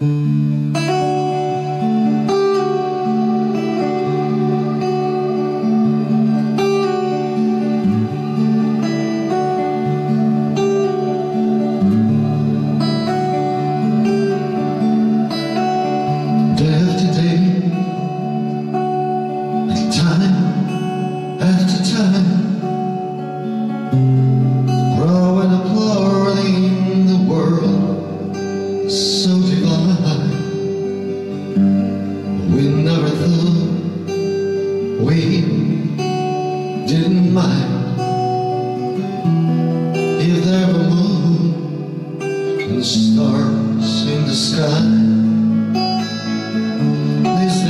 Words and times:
Thank 0.00 0.12
mm 0.12 0.72
-hmm. 0.72 0.84
you. 0.84 0.89
Didn't 36.90 37.32
mind 37.32 38.00
if 40.20 40.44
there 40.44 40.66
were 40.72 40.88
moon 40.90 41.54
and 42.62 42.84
stars 42.84 44.08
in 44.08 44.24
the 44.26 44.34
sky. 44.34 44.80
These 47.38 47.60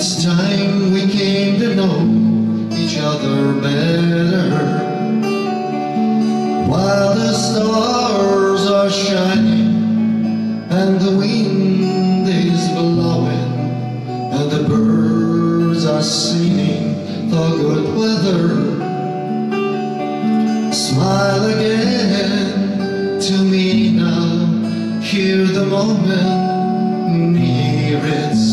it's 0.00 0.24
time 0.24 0.94
we 0.94 1.06
came 1.10 1.60
to 1.60 1.74
know 1.74 2.00
each 2.72 2.96
other 2.96 3.52
better. 3.60 4.48
While 6.66 7.14
the 7.16 7.34
stars 7.34 8.70
are 8.70 8.88
shining 8.88 9.74
and 10.70 10.98
the 10.98 11.18
wind 11.18 12.26
is 12.26 12.66
blowing 12.70 13.52
and 14.36 14.50
the 14.50 14.66
birds 14.66 15.84
are 15.84 16.02
singing 16.02 16.94
for 17.28 17.50
good 17.60 17.94
weather. 17.94 18.48
Smile 20.72 21.44
again 21.44 23.20
to 23.20 23.36
me 23.52 23.90
now 23.90 25.00
Hear 25.02 25.44
the 25.44 25.66
moment 25.66 26.40
near 27.34 28.00
it's 28.02 28.49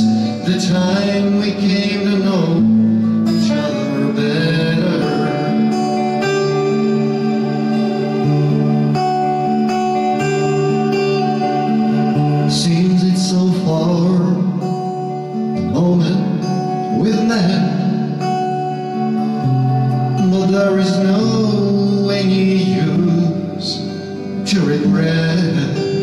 the 0.48 0.66
time 0.66 1.40
we 1.40 1.52
came 1.52 2.06
to 2.06 2.20
know 2.20 2.64
each 3.28 3.52
other 3.52 4.14
better. 4.14 4.98
Seems 12.50 13.04
it's 13.04 13.30
so 13.30 13.52
far 13.66 14.20
the 15.58 15.64
moment 15.64 17.02
with 17.02 17.22
man 17.28 17.64
But 20.32 20.48
there 20.48 20.80
is 20.80 20.98
no 21.00 22.10
any 22.10 22.54
use 22.64 23.80
to 24.50 24.62
regret 24.66 25.97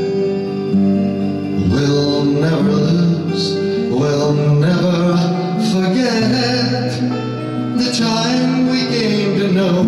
The 6.65 7.93
time 7.99 8.69
we 8.69 8.87
came 8.87 9.39
to 9.39 9.53
know 9.53 9.83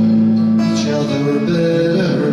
each 0.61 0.87
other 0.89 1.41
better. 1.41 2.33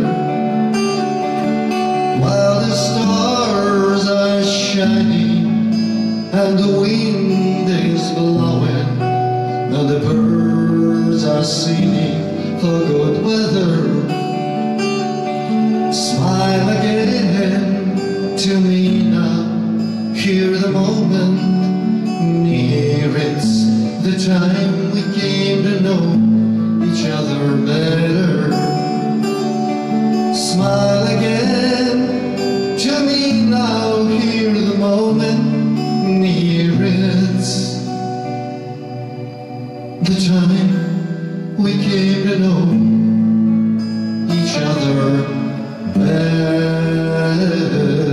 While 2.19 2.59
the 2.59 2.75
stars 2.75 4.09
are 4.09 4.43
shining 4.43 5.45
And 6.33 6.59
the 6.59 6.81
wind 6.81 7.69
is 7.69 8.11
blowing 8.11 9.01
And 9.01 9.89
the 9.89 9.99
birds 9.99 11.23
are 11.25 11.43
singing 11.43 12.59
for 12.59 12.79
The 24.03 24.19
time 24.19 24.91
we 24.91 24.99
came 25.17 25.63
to 25.63 25.79
know 25.79 26.03
each 26.83 27.07
other 27.07 27.55
better. 27.65 28.51
Smile 30.35 31.07
again 31.07 32.75
to 32.79 32.99
me 33.05 33.43
now 33.49 34.03
Hear 34.03 34.51
the 34.51 34.75
moment 34.77 35.39
near 36.19 36.73
it. 36.83 37.47
The 40.03 40.15
time 40.27 41.55
we 41.55 41.71
came 41.71 42.27
to 42.27 42.35
know 42.39 42.73
each 44.33 44.57
other 44.57 45.23
better. 45.97 48.12